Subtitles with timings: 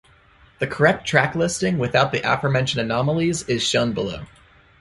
[0.57, 4.25] The correct track listing, without the aforementioned anomalies, is shown below.